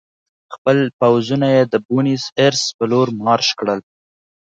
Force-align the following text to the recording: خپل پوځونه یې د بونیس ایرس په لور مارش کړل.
خپل 0.53 0.77
پوځونه 0.99 1.47
یې 1.55 1.63
د 1.73 1.75
بونیس 1.87 2.23
ایرس 2.39 2.63
په 2.77 2.83
لور 2.91 3.07
مارش 3.23 3.49
کړل. 3.59 3.79